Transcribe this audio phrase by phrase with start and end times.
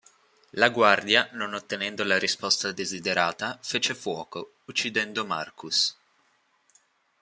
[0.53, 5.95] La guardia non ottenendo la risposta desiderata fece fuoco uccidendo Marcus.